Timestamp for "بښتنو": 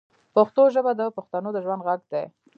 1.15-1.49